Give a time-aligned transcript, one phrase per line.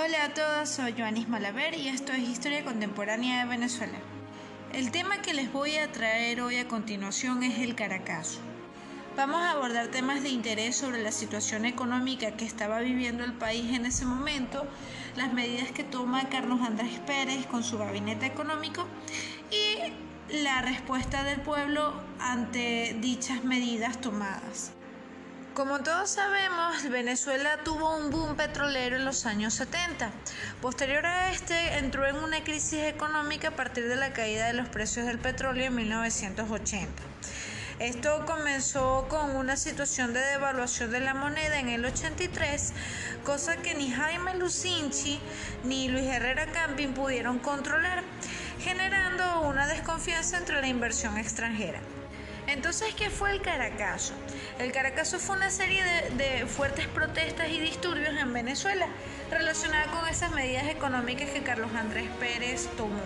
[0.00, 3.98] Hola a todos, soy Joanis Malaver y esto es Historia Contemporánea de Venezuela.
[4.72, 8.38] El tema que les voy a traer hoy a continuación es el Caracazo.
[9.16, 13.74] Vamos a abordar temas de interés sobre la situación económica que estaba viviendo el país
[13.74, 14.68] en ese momento,
[15.16, 18.86] las medidas que toma Carlos Andrés Pérez con su gabinete económico
[19.50, 24.77] y la respuesta del pueblo ante dichas medidas tomadas.
[25.58, 30.08] Como todos sabemos, Venezuela tuvo un boom petrolero en los años 70.
[30.62, 34.68] Posterior a este, entró en una crisis económica a partir de la caída de los
[34.68, 37.02] precios del petróleo en 1980.
[37.80, 42.72] Esto comenzó con una situación de devaluación de la moneda en el 83,
[43.24, 45.18] cosa que ni Jaime Lucinchi
[45.64, 48.04] ni Luis Herrera Camping pudieron controlar,
[48.60, 51.80] generando una desconfianza entre la inversión extranjera.
[52.48, 54.14] Entonces, ¿qué fue el Caracazo?
[54.58, 55.84] El Caracazo fue una serie
[56.16, 58.86] de, fuertes protestas y disturbios en Venezuela
[59.30, 63.02] relacionada con esas medidas económicas que Carlos Andrés Pérez tomó.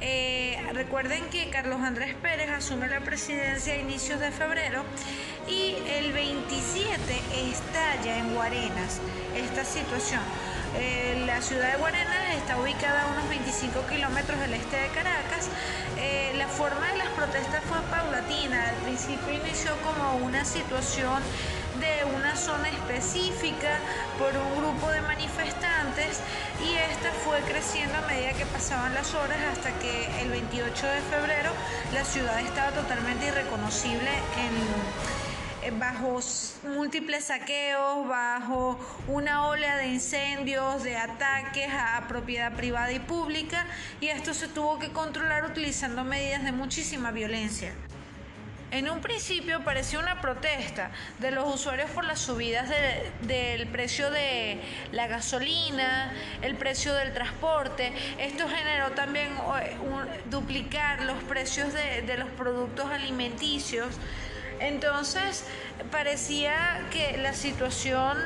[0.00, 4.84] Eh, recuerden que Carlos Andrés Pérez asume la presidencia a inicios de febrero
[5.48, 6.96] y el 27
[7.50, 9.00] estalla en Guarenas
[9.36, 10.22] esta situación.
[10.78, 15.48] Eh, la ciudad de Guarenas está ubicada a unos 25 kilómetros del este de Caracas.
[15.98, 17.99] Eh, la forma de las protestas fue paulatina.
[18.90, 21.22] Inició como una situación
[21.78, 23.78] de una zona específica
[24.18, 26.18] por un grupo de manifestantes
[26.60, 31.00] y esta fue creciendo a medida que pasaban las horas hasta que el 28 de
[31.02, 31.52] febrero
[31.94, 34.10] la ciudad estaba totalmente irreconocible
[35.62, 36.18] eh, bajo
[36.74, 43.66] múltiples saqueos, bajo una ola de incendios, de ataques a propiedad privada y pública,
[44.00, 47.72] y esto se tuvo que controlar utilizando medidas de muchísima violencia.
[48.70, 52.68] En un principio pareció una protesta de los usuarios por las subidas
[53.22, 54.60] del precio de
[54.92, 56.12] la gasolina,
[56.42, 57.92] el precio del transporte.
[58.18, 59.28] Esto generó también
[60.30, 63.88] duplicar los precios de los productos alimenticios.
[64.60, 65.44] Entonces
[65.90, 68.18] parecía que la situación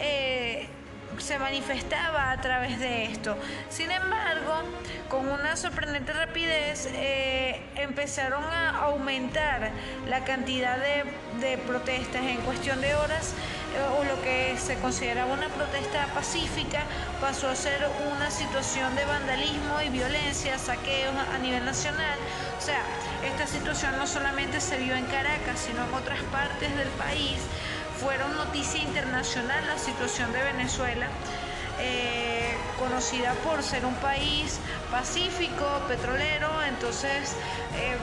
[0.00, 0.68] eh,
[1.16, 3.36] se manifestaba a través de esto.
[3.70, 4.62] Sin embargo,
[5.08, 9.70] con una sorprendente rapidez eh, empezaron a aumentar
[10.08, 13.32] la cantidad de, protestas en cuestión de horas
[13.74, 16.82] eh, o lo que se consideraba una protesta pacífica
[17.20, 22.18] pasó a ser una situación de vandalismo y violencia, saqueos a nivel nacional.
[22.58, 22.82] O sea,
[23.24, 27.38] esta situación no solamente se vio en Caracas, sino en otras partes del país
[28.00, 31.08] fueron noticia internacional la situación de Venezuela,
[31.80, 34.58] eh, conocida por ser un país
[34.90, 37.34] pacífico, petrolero, entonces
[37.76, 37.96] eh,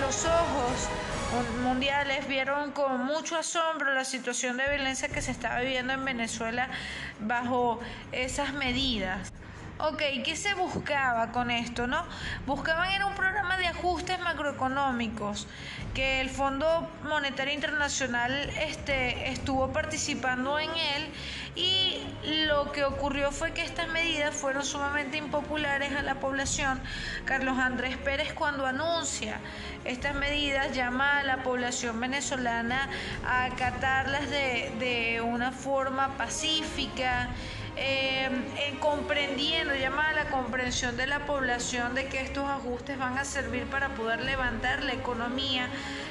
[0.00, 0.88] los ojos
[1.62, 6.68] mundiales vieron con mucho asombro la situación de violencia que se estaba viviendo en Venezuela
[7.20, 7.80] bajo
[8.12, 9.32] esas medidas.
[9.76, 12.04] Ok, ¿qué se buscaba con esto, no?
[12.46, 15.48] Buscaban era un programa de ajustes macroeconómicos
[15.94, 21.08] que el Fondo Monetario Internacional este, estuvo participando en él
[21.56, 21.98] y
[22.46, 26.80] lo que ocurrió fue que estas medidas fueron sumamente impopulares a la población.
[27.24, 29.40] Carlos Andrés Pérez cuando anuncia
[29.84, 32.88] estas medidas llama a la población venezolana
[33.26, 37.28] a acatarlas de, de una forma pacífica.
[37.76, 38.28] Eh,
[38.68, 43.24] en comprendiendo, llama a la comprensión de la población de que estos ajustes van a
[43.24, 45.68] servir para poder levantar la economía,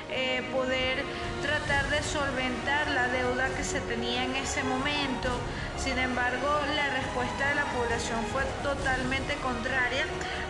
[0.09, 1.03] eh, poder
[1.41, 5.29] tratar de solventar la deuda que se tenía en ese momento.
[5.78, 10.06] Sin embargo, la respuesta de la población fue totalmente contraria,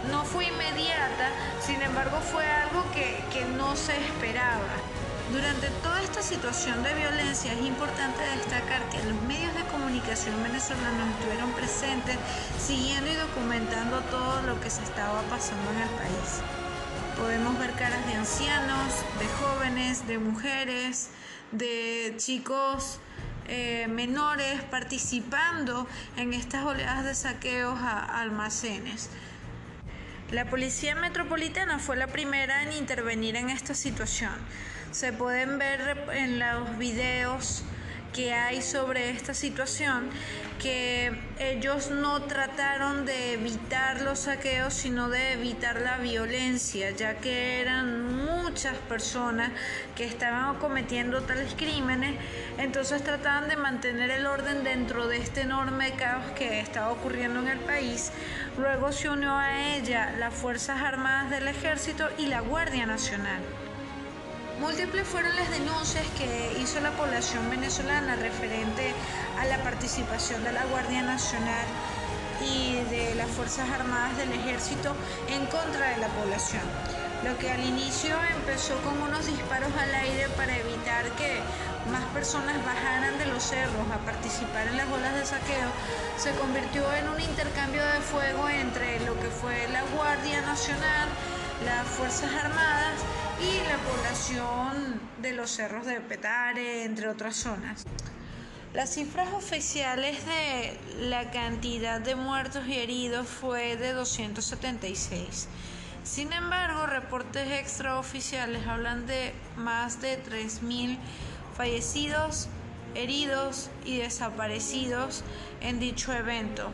[0.10, 1.30] no fue inmediata,
[1.62, 4.68] sin embargo fue algo que, que no se esperaba.
[5.32, 11.10] Durante toda esta situación de violencia es importante destacar que los medios de comunicación venezolanos
[11.18, 12.18] estuvieron presentes
[12.60, 16.42] siguiendo y documentando todo lo que se estaba pasando en el país.
[17.18, 21.10] Podemos ver caras de ancianos, de jóvenes, de mujeres,
[21.52, 23.00] de chicos
[23.48, 29.10] eh, menores participando en estas oleadas de saqueos a almacenes.
[30.32, 34.34] La Policía Metropolitana fue la primera en intervenir en esta situación.
[34.94, 37.64] Se pueden ver en los videos
[38.14, 40.12] que hay sobre esta situación
[40.62, 47.60] que ellos no trataron de evitar los saqueos sino de evitar la violencia ya que
[47.60, 49.50] eran muchas personas
[49.96, 52.16] que estaban cometiendo tales crímenes.
[52.60, 57.48] Entonces trataban de mantener el orden dentro de este enorme caos que estaba ocurriendo en
[57.48, 58.12] el país.
[58.60, 63.42] Luego se unió a ella las Fuerzas Armadas del Ejército y la Guardia Nacional
[64.60, 68.94] Múltiples fueron las denuncias que hizo la población venezolana referente
[69.40, 71.66] a la participación de la Guardia Nacional
[72.40, 74.96] y de las Fuerzas Armadas del Ejército
[75.30, 76.62] en contra de la población.
[77.26, 81.40] Lo que al inicio empezó con unos disparos al aire para evitar que
[81.92, 85.70] más personas bajaran de los cerros a participar en las olas de saqueo,
[86.18, 91.10] se convirtió en un intercambio de fuego entre lo que fue la Guardia Nacional,
[91.66, 93.02] las Fuerzas Armadas
[93.40, 97.86] y la población de los cerros de Petare, entre otras zonas.
[98.74, 105.48] Las cifras oficiales de la cantidad de muertos y heridos fue de 276.
[106.04, 110.98] Sin embargo, reportes extraoficiales hablan de más de 3.000
[111.56, 112.50] fallecidos,
[112.96, 115.24] heridos y desaparecidos
[115.62, 116.70] en dicho evento.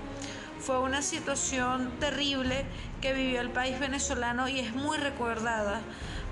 [0.59, 2.65] Fue una situación terrible
[3.01, 5.79] que vivió el país venezolano y es muy recordada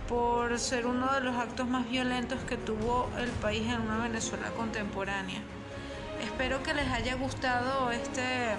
[0.09, 4.51] por ser uno de los actos más violentos que tuvo el país en una Venezuela
[4.51, 5.41] contemporánea.
[6.21, 8.55] Espero que les haya gustado este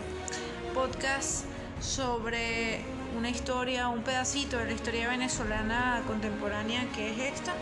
[0.75, 1.45] podcast
[1.81, 2.83] sobre
[3.17, 7.53] una historia, un pedacito de la historia venezolana contemporánea que es esta.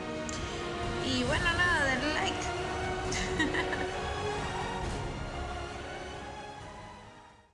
[1.06, 3.96] Y bueno, nada, denle like.